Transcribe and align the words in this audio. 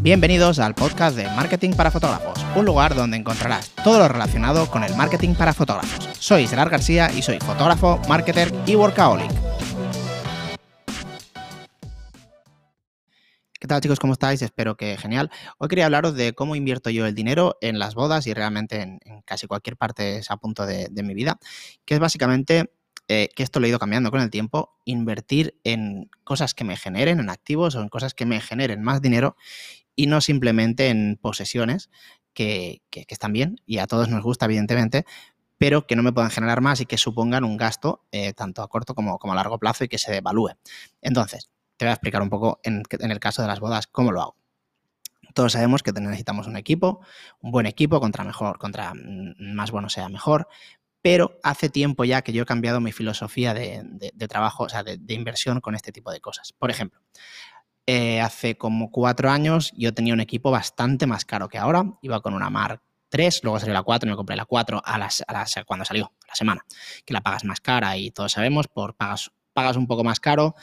Bienvenidos 0.00 0.60
al 0.60 0.76
podcast 0.76 1.16
de 1.16 1.24
Marketing 1.24 1.72
para 1.72 1.90
Fotógrafos, 1.90 2.38
un 2.54 2.64
lugar 2.64 2.94
donde 2.94 3.16
encontrarás 3.16 3.70
todo 3.82 3.98
lo 3.98 4.06
relacionado 4.06 4.70
con 4.70 4.84
el 4.84 4.94
marketing 4.94 5.34
para 5.34 5.52
fotógrafos. 5.52 6.08
Soy 6.20 6.46
Gerard 6.46 6.70
García 6.70 7.10
y 7.12 7.20
soy 7.20 7.40
fotógrafo, 7.40 8.00
marketer 8.08 8.54
y 8.64 8.76
workaholic. 8.76 9.28
¿Qué 13.58 13.66
tal 13.66 13.80
chicos? 13.80 13.98
¿Cómo 13.98 14.12
estáis? 14.12 14.40
Espero 14.40 14.76
que 14.76 14.96
genial. 14.96 15.32
Hoy 15.58 15.66
quería 15.66 15.86
hablaros 15.86 16.14
de 16.14 16.32
cómo 16.32 16.54
invierto 16.54 16.90
yo 16.90 17.04
el 17.04 17.16
dinero 17.16 17.56
en 17.60 17.80
las 17.80 17.96
bodas 17.96 18.28
y 18.28 18.34
realmente 18.34 18.80
en, 18.80 19.00
casi 19.24 19.48
cualquier 19.48 19.76
parte 19.76 20.20
a 20.28 20.36
punto 20.36 20.64
de, 20.64 20.88
mi 21.02 21.14
vida, 21.14 21.40
que 21.84 21.94
es 21.94 22.00
básicamente 22.00 22.70
eh, 23.08 23.30
que 23.34 23.42
esto 23.42 23.58
lo 23.58 23.66
he 23.66 23.70
ido 23.70 23.80
cambiando 23.80 24.12
con 24.12 24.20
el 24.20 24.30
tiempo, 24.30 24.76
invertir 24.84 25.58
en 25.64 26.08
cosas 26.22 26.54
que 26.54 26.62
me 26.62 26.76
generen, 26.76 27.18
en 27.18 27.30
activos 27.30 27.74
o 27.74 27.80
en 27.80 27.88
cosas 27.88 28.14
que 28.14 28.26
me 28.26 28.40
generen 28.40 28.82
más 28.82 29.02
dinero 29.02 29.34
y 29.98 30.06
no 30.06 30.20
simplemente 30.20 30.90
en 30.90 31.18
posesiones 31.20 31.90
que, 32.32 32.82
están 33.08 33.32
bien 33.32 33.60
y 33.66 33.78
a 33.78 33.88
todos 33.88 34.08
nos 34.08 34.22
gusta, 34.22 34.44
evidentemente, 34.44 35.04
pero 35.58 35.88
que 35.88 35.96
no 35.96 36.04
me 36.04 36.12
puedan 36.12 36.30
generar 36.30 36.60
más 36.60 36.80
y 36.80 36.86
que 36.86 36.96
supongan 36.96 37.42
un 37.42 37.56
gasto 37.56 38.06
eh, 38.12 38.32
tanto 38.32 38.62
a 38.62 38.68
corto 38.68 38.94
como, 38.94 39.18
a 39.20 39.34
largo 39.34 39.58
plazo 39.58 39.82
y 39.82 39.88
que 39.88 39.98
se 39.98 40.12
devalúe. 40.12 40.52
Entonces, 41.02 41.50
te 41.76 41.84
voy 41.84 41.90
a 41.90 41.94
explicar 41.94 42.22
un 42.22 42.30
poco 42.30 42.60
en, 42.62 42.84
en 42.90 43.10
el 43.10 43.18
caso 43.18 43.42
de 43.42 43.48
las 43.48 43.58
bodas 43.58 43.88
cómo 43.88 44.12
lo 44.12 44.22
hago. 44.22 44.36
Todos 45.34 45.52
sabemos 45.52 45.82
que 45.82 45.90
necesitamos 45.90 46.46
un 46.46 46.56
equipo, 46.56 47.00
un 47.40 47.50
buen 47.50 47.66
equipo, 47.66 47.98
contra 47.98 48.22
mejor, 48.22 48.58
contra 48.58 48.94
mm, 48.94 49.34
más 49.54 49.72
bueno 49.72 49.88
sea 49.88 50.08
mejor, 50.08 50.46
pero 51.02 51.40
hace 51.42 51.68
tiempo 51.68 52.04
ya 52.04 52.22
que 52.22 52.32
yo 52.32 52.44
he 52.44 52.46
cambiado 52.46 52.80
mi 52.80 52.92
filosofía 52.92 53.52
de, 53.52 53.82
trabajo, 54.28 54.64
o 54.64 54.68
sea, 54.68 54.84
de, 54.84 55.14
inversión 55.14 55.60
con 55.60 55.74
este 55.74 55.90
tipo 55.90 56.12
de 56.12 56.20
cosas. 56.20 56.52
Por 56.52 56.70
ejemplo, 56.70 57.00
eh, 57.90 58.20
hace 58.20 58.58
como 58.58 58.90
cuatro 58.90 59.30
años 59.30 59.72
yo 59.74 59.94
tenía 59.94 60.12
un 60.12 60.20
equipo 60.20 60.50
bastante 60.50 61.06
más 61.06 61.24
caro 61.24 61.48
que 61.48 61.56
ahora. 61.56 61.86
Iba 62.02 62.20
con 62.20 62.34
una 62.34 62.50
Mark 62.50 62.82
3, 63.08 63.40
luego 63.44 63.58
salió 63.58 63.72
la 63.72 63.82
4 63.82 64.06
y 64.06 64.10
me 64.10 64.16
compré 64.16 64.36
la 64.36 64.44
4 64.44 64.82
a 64.84 64.98
las, 64.98 65.24
cuando 65.66 65.86
salió, 65.86 66.12
la 66.28 66.34
semana, 66.34 66.60
que 67.06 67.14
la 67.14 67.22
pagas 67.22 67.44
más 67.44 67.60
cara 67.60 67.96
y 67.96 68.10
todos 68.10 68.32
sabemos, 68.32 68.68
por 68.68 68.94
pagas, 68.94 69.30
pagas 69.54 69.78
un 69.78 69.86
poco 69.86 70.04
más 70.04 70.20
caro 70.20 70.54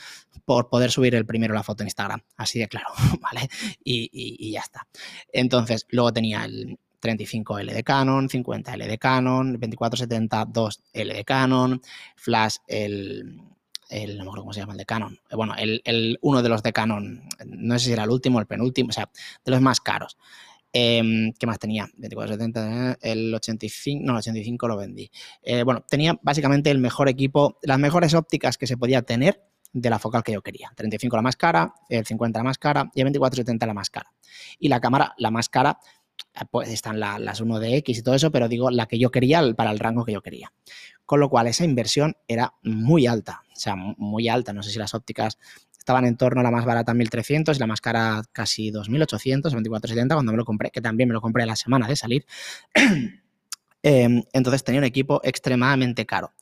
por 0.44 0.68
poder 0.68 0.92
subir 0.92 1.16
el 1.16 1.26
primero 1.26 1.52
la 1.52 1.64
foto 1.64 1.82
en 1.82 1.88
Instagram. 1.88 2.20
Así 2.36 2.60
de 2.60 2.68
claro, 2.68 2.90
¿vale? 3.20 3.48
y 3.82 4.52
ya 4.52 4.60
está. 4.60 4.86
Entonces, 5.32 5.84
luego 5.90 6.12
tenía 6.12 6.44
el, 6.44 6.78
35L 7.00 7.72
de 7.72 7.82
Canon, 7.82 8.28
50L 8.28 8.86
de 8.86 8.98
Canon, 8.98 9.52
2470 9.52 10.46
2L 10.46 11.14
de 11.14 11.24
Canon, 11.24 11.82
Flash 12.16 12.56
el, 12.66 13.40
el, 13.88 14.18
no 14.18 14.24
me 14.24 14.28
acuerdo 14.28 14.42
cómo 14.42 14.52
se 14.52 14.60
llama 14.60 14.72
el 14.72 14.78
de 14.78 14.86
Canon, 14.86 15.18
eh, 15.30 15.36
bueno, 15.36 15.54
el, 15.56 16.18
uno 16.22 16.42
de 16.42 16.48
los 16.48 16.62
de 16.62 16.72
Canon, 16.72 17.28
no 17.46 17.78
sé 17.78 17.86
si 17.86 17.92
era 17.92 18.04
el 18.04 18.10
último 18.10 18.40
el 18.40 18.46
penúltimo, 18.46 18.90
o 18.90 18.92
sea, 18.92 19.10
de 19.44 19.50
los 19.50 19.60
más 19.60 19.80
caros. 19.80 20.16
Em, 20.72 21.32
¿Qué 21.38 21.46
más 21.46 21.58
tenía? 21.58 21.88
2470, 21.96 22.98
el 23.00 23.34
85, 23.34 24.04
no, 24.04 24.12
el 24.12 24.18
85 24.18 24.68
lo 24.68 24.76
vendí. 24.76 25.10
Eh, 25.42 25.62
bueno, 25.62 25.84
tenía 25.88 26.18
básicamente 26.22 26.70
el 26.70 26.78
mejor 26.78 27.08
equipo, 27.08 27.58
las 27.62 27.78
mejores 27.78 28.12
ópticas 28.12 28.58
que 28.58 28.66
se 28.66 28.76
podía 28.76 29.02
tener 29.02 29.42
de 29.72 29.90
la 29.90 29.98
focal 29.98 30.22
que 30.22 30.32
yo 30.32 30.42
quería. 30.42 30.70
35 30.74 31.16
la 31.16 31.22
más 31.22 31.36
cara, 31.36 31.74
el 31.88 32.04
50 32.04 32.38
la 32.38 32.44
más 32.44 32.58
cara 32.58 32.90
y 32.94 33.00
el 33.00 33.06
2470 33.06 33.66
la 33.66 33.74
más 33.74 33.90
cara. 33.90 34.12
Y 34.58 34.68
la 34.68 34.80
cámara, 34.80 35.14
la 35.18 35.30
más 35.30 35.48
cara, 35.48 35.78
pues 36.50 36.68
están 36.68 37.00
las 37.00 37.42
1DX 37.42 37.98
y 37.98 38.02
todo 38.02 38.14
eso, 38.14 38.30
pero 38.30 38.48
digo 38.48 38.70
la 38.70 38.86
que 38.86 38.98
yo 38.98 39.10
quería 39.10 39.42
para 39.54 39.70
el 39.70 39.78
rango 39.78 40.04
que 40.04 40.12
yo 40.12 40.22
quería. 40.22 40.52
Con 41.04 41.20
lo 41.20 41.28
cual 41.28 41.46
esa 41.46 41.64
inversión 41.64 42.16
era 42.26 42.54
muy 42.62 43.06
alta, 43.06 43.42
o 43.56 43.60
sea, 43.60 43.74
muy 43.76 44.28
alta. 44.28 44.52
No 44.52 44.62
sé 44.62 44.70
si 44.70 44.78
las 44.78 44.94
ópticas 44.94 45.38
estaban 45.78 46.04
en 46.04 46.16
torno 46.16 46.40
a 46.40 46.44
la 46.44 46.50
más 46.50 46.64
barata 46.64 46.94
1300 46.94 47.56
y 47.56 47.60
la 47.60 47.66
más 47.66 47.80
cara 47.80 48.22
casi 48.32 48.70
2800, 48.70 49.52
2470 49.52 50.14
cuando 50.14 50.32
me 50.32 50.38
lo 50.38 50.44
compré, 50.44 50.70
que 50.70 50.80
también 50.80 51.08
me 51.08 51.14
lo 51.14 51.20
compré 51.20 51.46
la 51.46 51.56
semana 51.56 51.86
de 51.88 51.96
salir. 51.96 52.26
Em, 53.82 54.24
entonces 54.32 54.64
tenía 54.64 54.80
un 54.80 54.84
equipo 54.84 55.20
extremadamente 55.22 56.06
caro. 56.06 56.32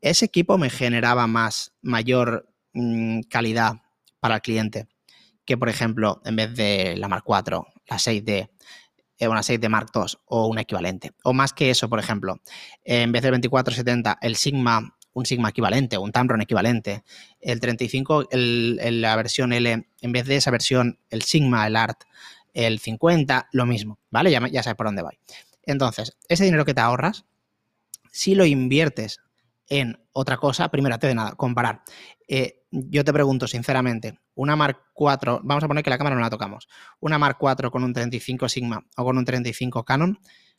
Ese 0.00 0.24
equipo 0.24 0.56
me 0.56 0.70
generaba 0.70 1.26
más, 1.26 1.74
mayor 1.82 2.48
mm, 2.72 3.20
calidad 3.28 3.82
para 4.18 4.36
el 4.36 4.40
cliente 4.40 4.88
que, 5.44 5.58
por 5.58 5.68
ejemplo, 5.68 6.22
en 6.24 6.36
vez 6.36 6.54
de 6.54 6.96
la 6.96 7.08
Mark 7.08 7.24
4, 7.26 7.66
la 7.88 7.98
6D, 7.98 8.50
eh, 9.18 9.28
una 9.28 9.42
6 9.42 9.60
de 9.60 9.68
Mark 9.68 9.88
II 9.92 10.02
o 10.26 10.46
un 10.46 10.58
equivalente. 10.58 11.10
O 11.24 11.32
más 11.32 11.52
que 11.52 11.70
eso, 11.70 11.88
por 11.88 11.98
ejemplo, 11.98 12.40
en 12.84 13.10
vez 13.10 13.22
del 13.22 13.32
2470, 13.32 14.18
el 14.22 14.36
Sigma, 14.36 14.96
un 15.12 15.26
Sigma 15.26 15.50
equivalente 15.50 15.96
o 15.96 16.02
un 16.02 16.12
Tamron 16.12 16.40
equivalente. 16.40 17.02
El 17.40 17.60
35, 17.60 18.28
la 18.32 19.16
versión 19.16 19.52
L, 19.52 19.86
en 20.00 20.12
vez 20.12 20.26
de 20.26 20.36
esa 20.36 20.50
versión, 20.50 20.98
el 21.10 21.22
Sigma, 21.22 21.66
el 21.66 21.76
Art, 21.76 22.02
el 22.54 22.78
50, 22.78 23.48
lo 23.52 23.66
mismo, 23.66 23.98
¿vale? 24.10 24.30
Ya, 24.30 24.46
ya 24.48 24.62
sabes 24.62 24.76
por 24.76 24.86
dónde 24.86 25.02
voy. 25.02 25.18
Entonces, 25.62 26.16
ese 26.28 26.44
dinero 26.44 26.64
que 26.64 26.74
te 26.74 26.80
ahorras, 26.80 27.24
si 28.10 28.34
lo 28.34 28.44
inviertes 28.44 29.20
en 29.68 30.00
otra 30.12 30.36
cosa, 30.36 30.68
primero, 30.68 30.94
antes 30.94 31.08
de 31.08 31.14
nada, 31.14 31.32
comparar. 31.32 31.82
Eh, 32.28 32.64
yo 32.70 33.04
te 33.04 33.12
pregunto 33.12 33.46
sinceramente, 33.46 34.18
una 34.34 34.56
Mark 34.56 34.82
4, 34.94 35.40
vamos 35.44 35.64
a 35.64 35.68
poner 35.68 35.84
que 35.84 35.90
la 35.90 35.98
cámara 35.98 36.16
no 36.16 36.22
la 36.22 36.30
tocamos, 36.30 36.68
una 36.98 37.18
Mark 37.18 37.36
4 37.38 37.70
con 37.70 37.84
un 37.84 37.92
35 37.92 38.48
Sigma 38.48 38.84
o 38.96 39.04
con 39.04 39.16
un 39.16 39.24
35 39.24 39.84
Canon, 39.84 40.18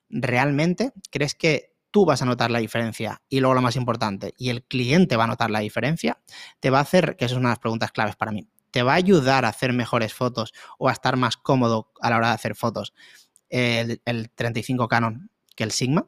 ¿realmente 0.10 0.94
crees 1.10 1.36
que 1.36 1.71
tú 1.92 2.06
vas 2.06 2.22
a 2.22 2.26
notar 2.26 2.52
la 2.52 2.60
diferencia 2.60 3.22
y 3.30 3.40
luego 3.40 3.54
lo 3.54 3.62
más 3.62 3.76
importante, 3.76 4.34
y 4.38 4.50
el 4.50 4.64
cliente 4.64 5.18
va 5.18 5.26
a 5.26 5.28
notar 5.28 5.52
la 5.52 5.60
diferencia? 5.60 6.20
Te 6.60 6.70
va 6.70 6.80
a 6.80 6.82
hacer, 6.82 7.16
que 7.18 7.26
eso 7.26 7.36
es 7.36 7.40
una 7.40 7.50
de 7.50 7.54
las 7.54 7.60
preguntas 7.60 7.92
claves 7.92 8.16
para 8.16 8.32
mí, 8.32 8.48
¿te 8.72 8.84
va 8.84 8.94
a 8.94 8.96
ayudar 8.96 9.46
a 9.46 9.50
hacer 9.50 9.74
mejores 9.74 10.14
fotos 10.14 10.54
o 10.80 10.90
a 10.90 10.94
estar 10.94 11.18
más 11.18 11.38
cómodo 11.38 11.92
a 12.02 12.10
la 12.10 12.18
hora 12.18 12.28
de 12.30 12.34
hacer 12.34 12.56
fotos 12.56 12.94
el, 13.50 14.02
el 14.06 14.30
35 14.32 14.88
Canon 14.88 15.30
que 15.56 15.64
el 15.64 15.72
Sigma? 15.72 16.08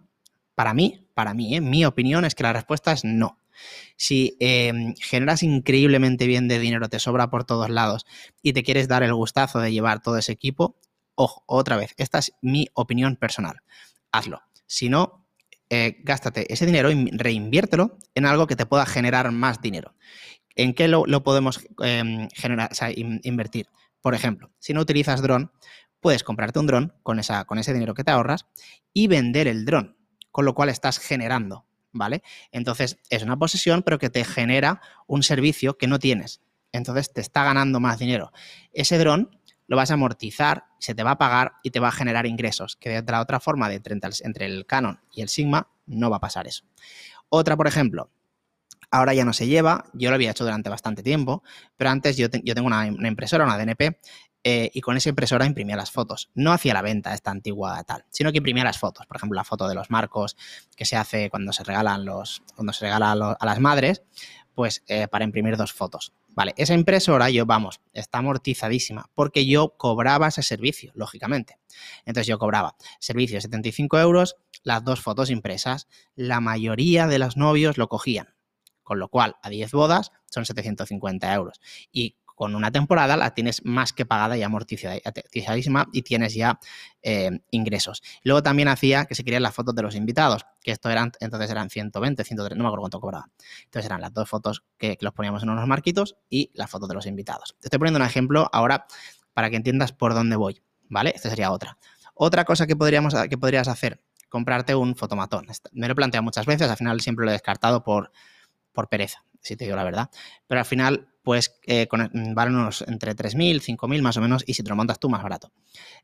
Para 0.56 0.74
mí, 0.74 1.08
para 1.14 1.34
mí, 1.34 1.56
¿eh? 1.56 1.62
mi 1.62 1.86
opinión 1.86 2.26
es 2.26 2.36
que 2.36 2.44
la 2.44 2.54
respuesta 2.54 2.92
es 2.92 3.04
no. 3.04 3.40
Si 3.96 4.36
em, 4.40 4.96
generas 4.96 5.44
increíblemente 5.44 6.28
bien 6.28 6.48
de 6.48 6.60
dinero, 6.60 6.90
te 6.90 7.00
sobra 7.00 7.30
por 7.30 7.44
todos 7.44 7.70
lados 7.70 8.06
y 8.42 8.54
te 8.54 8.64
quieres 8.64 8.88
dar 8.88 9.04
el 9.04 9.14
gustazo 9.14 9.60
de 9.60 9.72
llevar 9.72 10.02
todo 10.02 10.18
ese 10.18 10.32
equipo, 10.32 10.78
ojo, 11.16 11.44
otra 11.46 11.78
vez, 11.78 11.94
esta 11.98 12.20
es 12.20 12.34
mi 12.42 12.68
opinión 12.74 13.16
personal. 13.16 13.62
Hazlo. 14.12 14.42
Si 14.66 14.90
no, 14.90 15.23
eh, 15.74 15.98
gástate 16.04 16.52
ese 16.54 16.66
dinero 16.66 16.92
y 16.92 17.10
reinviértelo 17.12 17.98
en 18.16 18.26
algo 18.26 18.48
que 18.48 18.56
te 18.56 18.66
pueda 18.66 18.86
generar 18.86 19.32
más 19.32 19.62
dinero. 19.62 19.96
¿En 20.56 20.74
qué 20.74 20.88
lo, 20.88 21.06
podemos 21.24 21.68
em, 21.80 22.30
generar, 22.30 22.70
invertir? 22.96 23.68
Por 24.02 24.14
ejemplo, 24.14 24.52
si 24.60 24.74
no 24.74 24.82
utilizas 24.82 25.22
dron, 25.22 25.52
puedes 26.00 26.24
comprarte 26.24 26.60
un 26.60 26.68
dron 26.68 26.94
con, 27.02 27.20
esa, 27.20 27.46
con 27.46 27.58
ese 27.58 27.74
dinero 27.74 27.96
que 27.96 28.04
te 28.04 28.12
ahorras 28.12 28.46
y 28.94 29.08
vender 29.08 29.48
el 29.48 29.66
dron 29.66 29.98
con 30.34 30.46
lo 30.46 30.56
cual 30.56 30.70
estás 30.70 30.98
generando, 30.98 31.68
¿vale? 31.92 32.24
Entonces 32.52 32.98
es 33.12 33.22
una 33.22 33.38
posesión, 33.38 33.84
pero 33.84 34.00
que 34.00 34.10
te 34.10 34.26
genera 34.26 34.82
un 35.06 35.22
servicio 35.22 35.78
que 35.78 35.88
no 35.88 36.00
tienes. 36.00 36.42
Entonces 36.72 37.14
te 37.14 37.22
está 37.22 37.44
ganando 37.44 37.80
más 37.80 38.00
dinero. 38.00 38.32
Ese 38.74 38.98
dron 38.98 39.40
lo 39.68 39.78
vas 39.78 39.92
a 39.92 39.96
amortizar, 39.96 40.66
se 40.80 40.96
te 40.96 41.04
va 41.04 41.12
a 41.12 41.18
pagar 41.18 41.54
y 41.64 41.72
te 41.72 41.80
va 41.80 41.90
a 41.90 41.92
generar 41.92 42.26
ingresos, 42.26 42.76
que 42.76 43.02
de 43.02 43.12
la 43.12 43.22
otra 43.22 43.40
forma, 43.40 43.70
de 43.70 43.82
entre 44.24 44.46
el 44.46 44.66
Canon 44.66 45.00
y 45.12 45.22
el 45.22 45.30
Sigma, 45.30 45.70
no 45.86 46.10
va 46.10 46.18
a 46.18 46.22
pasar 46.22 46.48
eso. 46.48 46.66
Otra, 47.30 47.58
por 47.58 47.68
ejemplo, 47.68 48.12
ahora 48.92 49.14
ya 49.14 49.26
no 49.26 49.34
se 49.34 49.48
lleva, 49.48 49.86
yo 49.94 50.10
lo 50.10 50.16
había 50.16 50.32
hecho 50.32 50.44
durante 50.44 50.70
bastante 50.70 51.02
tiempo, 51.02 51.44
pero 51.78 51.90
antes 51.90 52.16
yo, 52.16 52.28
yo 52.44 52.56
tengo 52.56 52.68
una, 52.68 52.86
impresora, 52.88 53.44
una 53.44 53.58
DNP, 53.58 54.00
eh, 54.46 54.70
y 54.74 54.82
con 54.82 54.98
esa 54.98 55.10
impresora 55.10 55.46
imprimía 55.46 55.78
las 55.78 55.90
fotos. 55.90 56.30
No 56.36 56.52
hacía 56.52 56.74
la 56.74 56.82
venta 56.82 57.14
esta 57.14 57.32
antigua 57.32 57.82
tal, 57.86 58.06
sino 58.12 58.32
que 58.32 58.40
imprimía 58.40 58.66
las 58.66 58.78
fotos. 58.78 59.08
Por 59.08 59.18
ejemplo, 59.18 59.36
la 59.38 59.46
foto 59.46 59.70
de 59.70 59.76
los 59.76 59.90
marcos 59.90 60.36
que 60.76 60.86
se 60.86 60.98
hace 60.98 61.30
cuando 61.30 61.54
se 61.54 61.64
regalan 61.64 62.04
los, 62.04 62.44
cuando 62.54 62.74
se 62.74 62.86
regala 62.86 63.14
a, 63.14 63.46
las 63.46 63.60
madres, 63.60 64.04
pues 64.54 64.84
eh, 64.88 65.08
para 65.08 65.26
imprimir 65.26 65.58
dos 65.58 65.74
fotos. 65.74 66.14
Vale, 66.30 66.54
esa 66.58 66.74
impresora 66.74 67.30
yo, 67.30 67.46
vamos, 67.46 67.82
está 67.94 68.20
amortizadísima 68.20 69.10
porque 69.14 69.46
yo 69.46 69.76
cobraba 69.78 70.28
ese 70.28 70.44
servicio, 70.44 70.92
lógicamente. 70.96 71.58
Entonces 72.06 72.28
yo 72.28 72.40
cobraba 72.40 72.76
servicio 73.00 73.38
de 73.38 73.42
75 73.42 74.00
euros, 74.00 74.38
las 74.64 74.84
dos 74.84 75.02
fotos 75.02 75.30
impresas. 75.30 75.88
La 76.16 76.40
mayoría 76.40 77.08
de 77.08 77.20
los 77.20 77.38
novios 77.38 77.78
lo 77.78 77.88
cogían, 77.88 78.36
con 78.82 79.00
lo 79.00 79.10
cual 79.10 79.36
a 79.42 79.50
10 79.50 79.72
bodas 79.72 80.12
son 80.30 80.46
750 80.46 81.34
euros. 81.34 81.62
Y 81.92 82.16
con 82.44 82.56
una 82.56 82.72
temporada 82.72 83.16
la 83.16 83.34
tienes 83.34 83.64
más 83.64 83.94
que 83.94 84.06
pagada 84.06 84.36
y 84.36 84.44
amortizadísima 84.44 85.88
y 85.94 86.02
tienes 86.02 86.34
ya 86.34 86.60
eh, 87.02 87.32
ingresos. 87.52 88.04
Luego 88.22 88.44
también 88.44 88.68
hacía 88.68 89.06
que 89.06 89.16
se 89.16 89.24
querían 89.24 89.44
las 89.44 89.56
fotos 89.56 89.74
de 89.74 89.82
los 89.82 89.96
invitados, 89.96 90.46
que 90.62 90.72
esto 90.72 90.90
eran, 90.90 91.14
entonces 91.22 91.50
eran 91.50 91.70
120, 91.70 92.22
130, 92.22 92.58
no 92.58 92.64
me 92.64 92.68
acuerdo 92.68 92.82
cuánto 92.82 93.00
cobraba. 93.00 93.30
Entonces 93.64 93.86
eran 93.86 94.02
las 94.02 94.14
dos 94.14 94.28
fotos 94.28 94.66
que, 94.78 94.98
los 95.00 95.14
poníamos 95.14 95.42
en 95.44 95.52
unos 95.52 95.66
marquitos 95.68 96.18
y 96.30 96.52
las 96.54 96.70
fotos 96.70 96.90
de 96.90 96.96
los 96.96 97.06
invitados. 97.06 97.56
Te 97.62 97.68
estoy 97.68 97.80
poniendo 97.80 98.02
un 98.02 98.06
ejemplo 98.06 98.50
ahora 98.52 98.88
para 99.34 99.50
que 99.50 99.56
entiendas 99.56 99.94
por 99.94 100.14
dónde 100.14 100.36
voy, 100.36 100.62
¿vale? 100.90 101.14
Esta 101.16 101.30
sería 101.30 101.50
otra. 101.50 101.78
Otra 102.14 102.44
cosa 102.44 102.68
que, 102.68 102.76
podríamos, 102.76 103.16
que 103.30 103.38
podrías 103.38 103.70
hacer, 103.70 104.04
comprarte 104.28 104.76
un 104.76 104.98
fotomatón. 104.98 105.46
Me 105.72 105.88
lo 105.88 105.94
he 105.94 105.96
planteado 105.96 106.24
muchas 106.24 106.46
veces, 106.46 106.70
al 106.70 106.76
final 106.76 107.00
siempre 107.00 107.24
lo 107.24 107.32
he 107.32 107.36
descartado 107.36 107.86
por, 107.86 108.12
por 108.74 108.90
pereza, 108.90 109.24
si 109.40 109.56
te 109.56 109.64
digo 109.64 109.78
la 109.78 109.86
verdad. 109.86 110.10
Pero 110.46 110.60
al 110.60 110.66
final 110.66 111.13
pues 111.24 111.60
eh, 111.66 111.88
mm, 111.90 112.34
valen 112.34 112.56
unos 112.56 112.84
entre 112.88 113.16
3.000, 113.16 113.62
5.000 113.62 114.02
más 114.02 114.18
o 114.18 114.22
menos, 114.22 114.44
y 114.46 114.54
si 114.54 114.64
te 114.64 114.70
lo 114.70 114.76
montas 114.76 115.00
tú, 115.00 115.10
más 115.10 115.24
barato. 115.24 115.52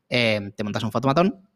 Eh, 0.08 0.52
te 0.56 0.64
montas 0.64 0.82
un 0.82 0.90
fotomatón. 0.90 1.46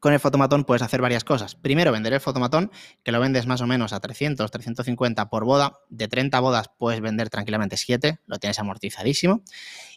Con 0.00 0.12
el 0.12 0.20
fotomatón 0.20 0.64
puedes 0.64 0.82
hacer 0.82 1.00
varias 1.00 1.24
cosas. 1.24 1.54
Primero, 1.54 1.90
vender 1.90 2.12
el 2.12 2.20
fotomatón, 2.20 2.70
que 3.02 3.10
lo 3.10 3.20
vendes 3.20 3.46
más 3.46 3.62
o 3.62 3.66
menos 3.66 3.94
a 3.94 4.00
300, 4.00 4.50
350 4.50 5.30
por 5.30 5.44
boda. 5.44 5.78
De 5.88 6.08
30 6.08 6.40
bodas 6.40 6.70
puedes 6.76 7.00
vender 7.00 7.30
tranquilamente 7.30 7.78
7, 7.78 8.20
lo 8.26 8.38
tienes 8.38 8.58
amortizadísimo. 8.58 9.42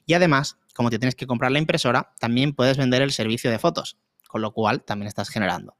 Y 0.06 0.13
además, 0.13 0.57
como 0.74 0.89
te 0.89 1.00
tienes 1.00 1.15
que 1.15 1.27
comprar 1.27 1.51
la 1.51 1.59
impresora, 1.59 2.13
también 2.19 2.54
puedes 2.54 2.77
vender 2.77 3.01
el 3.01 3.12
servicio 3.12 3.51
de 3.51 3.59
fotos, 3.59 3.98
con 4.30 4.42
lo 4.42 4.54
cual 4.54 4.83
también 4.83 5.07
estás 5.07 5.30
generando. 5.30 5.75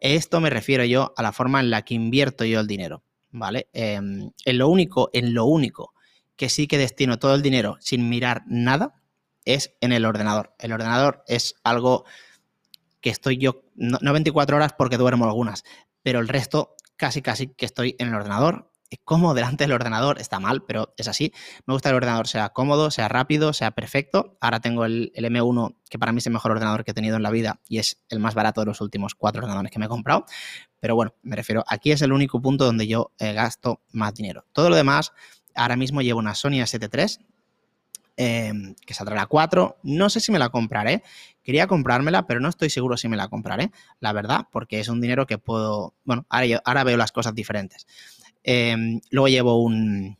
Esto 0.00 0.40
me 0.40 0.50
refiero 0.50 0.84
yo 0.84 1.12
a 1.16 1.22
la 1.22 1.30
forma 1.30 1.60
en 1.60 1.70
la 1.70 1.82
que 1.82 1.94
invierto 1.94 2.44
yo 2.44 2.58
el 2.58 2.66
dinero, 2.66 3.04
¿vale? 3.30 3.68
Em, 3.72 4.32
en 4.44 4.58
lo 4.58 4.68
único, 4.68 5.10
en 5.12 5.32
lo 5.32 5.44
único 5.44 5.92
que 6.40 6.48
sí 6.48 6.66
que 6.66 6.78
destino 6.78 7.18
todo 7.18 7.34
el 7.34 7.42
dinero 7.42 7.76
sin 7.80 8.08
mirar 8.08 8.44
nada 8.46 8.94
es 9.44 9.76
en 9.82 9.92
el 9.92 10.06
ordenador. 10.06 10.54
El 10.58 10.72
ordenador 10.72 11.22
es 11.26 11.54
algo 11.64 12.06
que 13.02 13.10
estoy 13.10 13.36
yo, 13.36 13.60
no, 13.74 13.98
24 14.10 14.56
horas 14.56 14.72
porque 14.72 14.96
duermo 14.96 15.26
algunas, 15.26 15.64
pero 16.02 16.18
el 16.18 16.28
resto 16.28 16.76
casi 16.96 17.20
casi 17.20 17.48
que 17.48 17.66
estoy 17.66 17.94
en 17.98 18.08
el 18.08 18.14
ordenador. 18.14 18.72
Como 19.04 19.34
delante 19.34 19.64
del 19.64 19.72
ordenador 19.74 20.18
está 20.18 20.40
mal, 20.40 20.64
pero 20.66 20.94
es 20.96 21.08
así. 21.08 21.30
Me 21.66 21.74
gusta 21.74 21.90
que 21.90 21.92
el 21.92 21.96
ordenador 21.96 22.26
sea 22.26 22.48
cómodo, 22.48 22.90
sea 22.90 23.08
rápido, 23.08 23.52
sea 23.52 23.72
perfecto. 23.72 24.38
Ahora 24.40 24.60
tengo 24.60 24.86
el, 24.86 25.12
M1, 25.14 25.76
que 25.90 25.98
para 25.98 26.10
mí 26.10 26.18
es 26.18 26.26
el 26.26 26.32
mejor 26.32 26.52
ordenador 26.52 26.84
que 26.84 26.92
he 26.92 26.94
tenido 26.94 27.16
en 27.16 27.22
la 27.22 27.30
vida 27.30 27.60
y 27.68 27.80
es 27.80 28.00
el 28.08 28.18
más 28.18 28.34
barato 28.34 28.62
de 28.62 28.66
los 28.66 28.80
últimos 28.80 29.14
cuatro 29.14 29.42
ordenadores 29.42 29.70
que 29.70 29.78
me 29.78 29.84
he 29.84 29.88
comprado. 29.88 30.24
Pero 30.80 30.94
bueno, 30.94 31.14
me 31.20 31.36
refiero, 31.36 31.64
aquí 31.68 31.92
es 31.92 32.00
el 32.00 32.14
único 32.14 32.40
punto 32.40 32.64
donde 32.64 32.86
yo 32.86 33.12
eh, 33.18 33.34
gasto 33.34 33.82
más 33.92 34.14
dinero. 34.14 34.46
Todo 34.52 34.70
lo 34.70 34.76
demás 34.76 35.12
Ahora 35.54 35.76
mismo 35.76 36.02
llevo 36.02 36.18
una 36.18 36.34
Sony 36.34 36.60
A7 36.62 37.18
em, 38.16 38.74
que 38.86 38.94
saldrá 38.94 39.16
la 39.16 39.26
4. 39.26 39.78
No 39.82 40.10
sé 40.10 40.20
si 40.20 40.32
me 40.32 40.38
la 40.38 40.50
compraré. 40.50 41.02
Quería 41.42 41.66
comprármela, 41.66 42.26
pero 42.26 42.40
no 42.40 42.48
estoy 42.48 42.70
seguro 42.70 42.96
si 42.96 43.08
me 43.08 43.16
la 43.16 43.28
compraré, 43.28 43.70
la 43.98 44.12
verdad, 44.12 44.46
porque 44.50 44.80
es 44.80 44.88
un 44.88 45.00
dinero 45.00 45.26
que 45.26 45.38
puedo... 45.38 45.94
Bueno, 46.04 46.26
ahora, 46.28 46.84
veo 46.84 46.96
las 46.96 47.12
cosas 47.12 47.34
diferentes. 47.34 47.86
Em, 48.42 49.00
luego 49.10 49.28
llevo 49.28 49.62
un... 49.62 50.18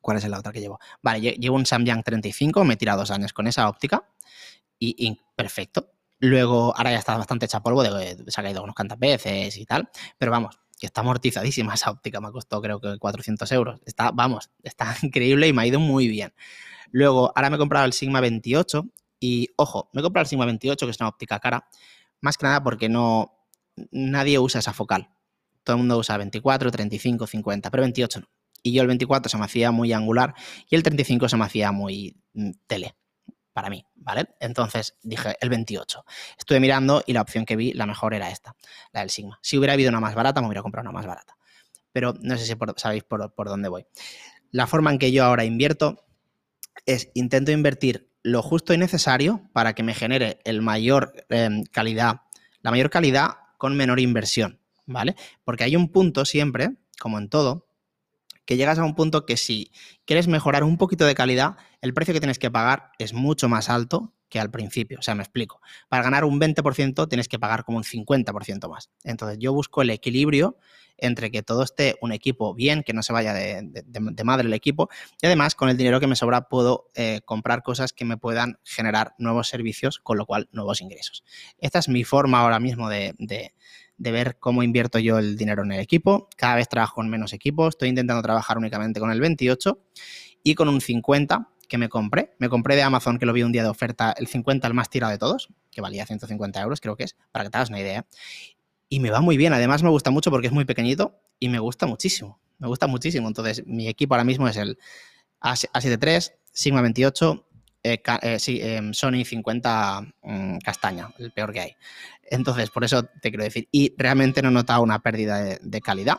¿Cuál 0.00 0.18
es 0.18 0.28
la 0.28 0.38
otra 0.38 0.52
que 0.52 0.60
llevo? 0.60 0.78
Vale, 1.02 1.20
llevo 1.20 1.56
un 1.56 1.66
Samyang 1.66 2.02
35, 2.04 2.64
me 2.64 2.74
he 2.74 2.76
tirado 2.76 3.00
dos 3.00 3.10
años 3.10 3.32
con 3.32 3.48
esa 3.48 3.68
óptica 3.68 4.04
y, 4.78 5.18
perfecto. 5.34 5.90
Luego, 6.18 6.74
ahora 6.76 6.92
ya 6.92 6.98
está 6.98 7.16
bastante 7.16 7.46
hecha 7.46 7.60
polvo, 7.60 7.82
de, 7.82 8.16
se 8.26 8.40
ha 8.40 8.44
caído 8.44 8.62
unos 8.62 8.74
cantas 8.74 8.98
veces 8.98 9.56
y 9.56 9.66
tal, 9.66 9.90
pero 10.16 10.32
vamos, 10.32 10.58
que 10.78 10.86
está 10.86 11.00
amortizadísima 11.00 11.74
esa 11.74 11.90
óptica, 11.90 12.20
me 12.20 12.30
costó 12.30 12.60
creo 12.60 12.80
que 12.80 12.98
400 12.98 13.50
euros. 13.52 13.80
Está, 13.86 14.10
vamos, 14.10 14.50
está 14.62 14.96
increíble 15.02 15.48
y 15.48 15.52
me 15.52 15.62
ha 15.62 15.66
ido 15.66 15.80
muy 15.80 16.08
bien. 16.08 16.34
Luego, 16.90 17.32
ahora 17.34 17.50
me 17.50 17.56
he 17.56 17.58
comprado 17.58 17.84
el 17.84 17.92
Sigma 17.92 18.20
28 18.20 18.86
y, 19.20 19.48
ojo, 19.56 19.90
me 19.92 20.00
he 20.00 20.02
comprado 20.02 20.22
el 20.22 20.28
Sigma 20.28 20.46
28, 20.46 20.86
que 20.86 20.90
es 20.90 21.00
una 21.00 21.08
óptica 21.08 21.38
cara, 21.40 21.68
más 22.20 22.38
que 22.38 22.46
nada 22.46 22.62
porque 22.62 22.88
no, 22.88 23.32
nadie 23.90 24.38
usa 24.38 24.60
esa 24.60 24.72
focal. 24.72 25.10
Todo 25.64 25.76
el 25.76 25.78
mundo 25.78 25.98
usa 25.98 26.16
24, 26.16 26.70
35, 26.70 27.26
50, 27.26 27.70
pero 27.70 27.82
28 27.82 28.20
no. 28.20 28.26
Y 28.62 28.72
yo 28.72 28.82
el 28.82 28.88
24 28.88 29.28
se 29.28 29.38
me 29.38 29.44
hacía 29.44 29.70
muy 29.70 29.92
angular 29.92 30.34
y 30.68 30.76
el 30.76 30.82
35 30.82 31.28
se 31.28 31.36
me 31.36 31.44
hacía 31.44 31.72
muy 31.72 32.16
mm, 32.34 32.50
tele 32.66 32.96
para 33.56 33.70
mí, 33.70 33.86
¿vale? 33.94 34.26
Entonces 34.38 34.98
dije 35.02 35.34
el 35.40 35.48
28. 35.48 36.04
Estuve 36.38 36.60
mirando 36.60 37.02
y 37.06 37.14
la 37.14 37.22
opción 37.22 37.46
que 37.46 37.56
vi, 37.56 37.72
la 37.72 37.86
mejor 37.86 38.12
era 38.12 38.30
esta, 38.30 38.54
la 38.92 39.00
del 39.00 39.08
Sigma. 39.08 39.38
Si 39.40 39.56
hubiera 39.56 39.72
habido 39.72 39.88
una 39.88 39.98
más 39.98 40.14
barata, 40.14 40.42
me 40.42 40.46
hubiera 40.46 40.60
comprado 40.60 40.82
una 40.82 40.92
más 40.92 41.06
barata. 41.06 41.38
Pero 41.90 42.12
no 42.20 42.36
sé 42.36 42.44
si 42.44 42.54
sabéis 42.76 43.04
por, 43.04 43.32
dónde 43.48 43.70
voy. 43.70 43.86
La 44.50 44.66
forma 44.66 44.90
en 44.90 44.98
que 44.98 45.10
yo 45.10 45.24
ahora 45.24 45.46
invierto 45.46 46.04
es 46.84 47.10
intento 47.14 47.50
invertir 47.50 48.12
lo 48.22 48.42
justo 48.42 48.74
y 48.74 48.76
necesario 48.76 49.48
para 49.54 49.74
que 49.74 49.82
me 49.82 49.94
genere 49.94 50.38
el 50.44 50.60
mayor 50.60 51.14
em, 51.30 51.64
calidad, 51.64 52.20
la 52.60 52.72
mayor 52.72 52.90
calidad 52.90 53.36
con 53.56 53.74
menor 53.74 54.00
inversión, 54.00 54.60
¿vale? 54.84 55.16
Porque 55.44 55.64
hay 55.64 55.76
un 55.76 55.90
punto 55.90 56.26
siempre, 56.26 56.76
como 57.00 57.16
en 57.16 57.30
todo, 57.30 57.65
que 58.46 58.56
llegas 58.56 58.78
a 58.78 58.84
un 58.84 58.94
punto 58.94 59.26
que 59.26 59.36
si 59.36 59.70
quieres 60.06 60.28
mejorar 60.28 60.64
un 60.64 60.78
poquito 60.78 61.04
de 61.04 61.14
calidad, 61.14 61.56
el 61.82 61.92
precio 61.92 62.14
que 62.14 62.20
tienes 62.20 62.38
que 62.38 62.50
pagar 62.50 62.92
es 62.98 63.12
mucho 63.12 63.48
más 63.48 63.68
alto 63.68 64.15
que 64.28 64.40
al 64.40 64.50
principio. 64.50 64.98
O 64.98 65.02
sea, 65.02 65.14
me 65.14 65.22
explico. 65.22 65.60
Para 65.88 66.02
ganar 66.02 66.24
un 66.24 66.40
20% 66.40 67.08
tienes 67.08 67.28
que 67.28 67.38
pagar 67.38 67.64
como 67.64 67.78
un 67.78 67.84
50% 67.84 68.68
más. 68.68 68.90
Entonces 69.04 69.38
yo 69.38 69.52
busco 69.52 69.82
el 69.82 69.90
equilibrio 69.90 70.58
entre 70.98 71.30
que 71.30 71.42
todo 71.42 71.62
esté 71.62 71.96
un 72.00 72.12
equipo 72.12 72.54
bien, 72.54 72.82
que 72.82 72.92
no 72.92 73.02
se 73.02 73.12
vaya 73.12 73.34
de, 73.34 74.24
madre 74.24 74.46
el 74.46 74.54
equipo, 74.54 74.88
y 75.20 75.26
además 75.26 75.54
con 75.54 75.68
el 75.68 75.76
dinero 75.76 76.00
que 76.00 76.06
me 76.06 76.16
sobra 76.16 76.48
puedo 76.48 76.90
eh, 76.94 77.20
comprar 77.24 77.62
cosas 77.62 77.92
que 77.92 78.04
me 78.04 78.16
puedan 78.16 78.58
generar 78.64 79.14
nuevos 79.18 79.48
servicios, 79.48 79.98
con 79.98 80.16
lo 80.16 80.26
cual 80.26 80.48
nuevos 80.52 80.80
ingresos. 80.80 81.24
Esta 81.58 81.80
es 81.80 81.88
mi 81.88 82.04
forma 82.04 82.40
ahora 82.40 82.60
mismo 82.60 82.88
de, 82.88 83.14
de 83.18 84.10
ver 84.10 84.38
cómo 84.38 84.62
invierto 84.62 84.98
yo 84.98 85.18
el 85.18 85.36
dinero 85.36 85.62
en 85.64 85.72
el 85.72 85.80
equipo. 85.80 86.28
Cada 86.36 86.56
vez 86.56 86.68
trabajo 86.68 87.02
en 87.02 87.10
menos 87.10 87.32
equipos, 87.32 87.74
estoy 87.74 87.90
intentando 87.90 88.22
trabajar 88.22 88.58
únicamente 88.58 89.00
con 89.00 89.10
el 89.10 89.20
28 89.20 89.78
y 90.42 90.54
con 90.54 90.68
un 90.68 90.80
50 90.80 91.50
que 91.68 91.78
me 91.78 91.88
compré. 91.88 92.34
Me 92.38 92.48
compré 92.48 92.76
de 92.76 92.82
Amazon, 92.82 93.18
que 93.18 93.26
lo 93.26 93.32
vi 93.32 93.42
un 93.42 93.52
día 93.52 93.62
de 93.62 93.68
oferta, 93.68 94.14
el 94.16 94.26
50 94.26 94.66
el 94.66 94.74
más 94.74 94.90
tirado 94.90 95.12
de 95.12 95.18
todos, 95.18 95.48
que 95.70 95.80
valía 95.80 96.06
150 96.06 96.60
euros, 96.60 96.80
creo 96.80 96.96
que 96.96 97.04
es, 97.04 97.16
para 97.32 97.44
que 97.44 97.50
te 97.50 97.58
hagas 97.58 97.68
una 97.68 97.80
idea. 97.80 98.06
Y 98.88 99.00
me 99.00 99.10
va 99.10 99.20
muy 99.20 99.36
bien, 99.36 99.52
además 99.52 99.82
me 99.82 99.90
gusta 99.90 100.10
mucho 100.10 100.30
porque 100.30 100.46
es 100.46 100.52
muy 100.52 100.64
pequeñito 100.64 101.18
y 101.38 101.48
me 101.48 101.58
gusta 101.58 101.86
muchísimo, 101.86 102.40
me 102.58 102.68
gusta 102.68 102.86
muchísimo. 102.86 103.28
Entonces, 103.28 103.66
mi 103.66 103.88
equipo 103.88 104.14
ahora 104.14 104.24
mismo 104.24 104.46
es 104.48 104.56
el 104.56 104.78
A7 105.40 105.98
III, 106.02 106.36
Sigma 106.52 106.80
28, 106.82 107.46
eh, 107.82 108.02
eh, 108.22 108.76
em, 108.76 108.92
Sony 108.92 109.24
50 109.24 110.00
mm, 110.22 110.58
castaña, 110.58 111.08
el 111.18 111.30
peor 111.30 111.52
que 111.52 111.60
hay. 111.60 111.76
Entonces, 112.24 112.70
por 112.70 112.82
eso 112.82 113.04
te 113.04 113.30
quiero 113.30 113.44
decir, 113.44 113.68
y 113.70 113.94
realmente 113.96 114.42
no 114.42 114.48
he 114.48 114.52
notado 114.52 114.82
una 114.82 115.00
pérdida 115.00 115.58
de, 115.60 115.80
calidad. 115.80 116.18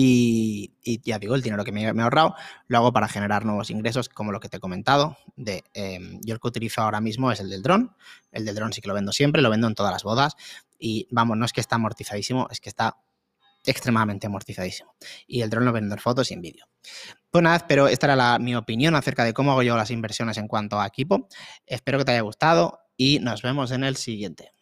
Y, 0.00 0.70
ya 1.02 1.18
digo, 1.18 1.34
el 1.34 1.42
dinero 1.42 1.64
que 1.64 1.72
me, 1.72 1.82
he 1.82 1.88
ahorrado 1.88 2.36
lo 2.68 2.78
hago 2.78 2.92
para 2.92 3.08
generar 3.08 3.44
nuevos 3.44 3.68
ingresos, 3.68 4.08
como 4.08 4.30
lo 4.30 4.38
que 4.38 4.48
te 4.48 4.58
he 4.58 4.60
comentado. 4.60 5.16
De, 5.34 5.64
em, 5.74 6.20
yo 6.22 6.34
el 6.34 6.40
que 6.40 6.46
utilizo 6.46 6.82
ahora 6.82 7.00
mismo 7.00 7.32
es 7.32 7.40
el 7.40 7.50
del 7.50 7.64
dron. 7.64 7.96
El 8.30 8.44
del 8.44 8.54
dron 8.54 8.72
sí 8.72 8.80
que 8.80 8.86
lo 8.86 8.94
vendo 8.94 9.10
siempre, 9.10 9.42
lo 9.42 9.50
vendo 9.50 9.66
en 9.66 9.74
todas 9.74 9.90
las 9.90 10.04
bodas. 10.04 10.36
Y 10.78 11.08
vamos, 11.10 11.36
no 11.36 11.44
es 11.44 11.52
que 11.52 11.60
está 11.60 11.74
amortizadísimo, 11.74 12.46
es 12.48 12.60
que 12.60 12.68
está 12.68 12.96
extremadamente 13.66 14.28
amortizadísimo. 14.28 14.94
Y 15.26 15.40
el 15.40 15.50
dron 15.50 15.64
lo 15.64 15.72
vendo 15.72 15.96
en 15.96 16.00
fotos 16.00 16.30
y 16.30 16.34
en 16.34 16.42
vídeo. 16.42 16.66
Pues 17.32 17.42
nada, 17.42 17.66
pero 17.66 17.88
esta 17.88 18.06
era 18.06 18.38
mi 18.38 18.54
opinión 18.54 18.94
acerca 18.94 19.24
de 19.24 19.34
cómo 19.34 19.50
hago 19.50 19.64
yo 19.64 19.76
las 19.76 19.90
inversiones 19.90 20.38
en 20.38 20.46
cuanto 20.46 20.80
a 20.80 20.86
equipo. 20.86 21.26
Espero 21.66 21.98
que 21.98 22.04
te 22.04 22.12
haya 22.12 22.20
gustado 22.20 22.78
y 22.96 23.18
nos 23.18 23.42
vemos 23.42 23.72
en 23.72 23.82
el 23.82 23.96
siguiente. 23.96 24.52